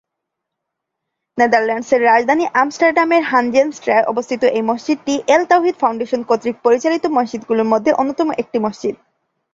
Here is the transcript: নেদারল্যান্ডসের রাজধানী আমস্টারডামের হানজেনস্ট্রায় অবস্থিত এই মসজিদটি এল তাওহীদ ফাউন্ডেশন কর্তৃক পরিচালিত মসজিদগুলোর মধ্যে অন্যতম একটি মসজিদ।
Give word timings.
নেদারল্যান্ডসের 1.37 2.01
রাজধানী 2.03 2.45
আমস্টারডামের 2.53 3.23
হানজেনস্ট্রায় 3.23 4.07
অবস্থিত 4.07 4.41
এই 4.57 4.63
মসজিদটি 4.63 5.13
এল 5.27 5.43
তাওহীদ 5.49 5.75
ফাউন্ডেশন 5.79 6.21
কর্তৃক 6.23 6.55
পরিচালিত 6.63 7.03
মসজিদগুলোর 7.17 7.71
মধ্যে 7.73 7.91
অন্যতম 7.93 8.27
একটি 8.41 8.57
মসজিদ। 8.59 8.95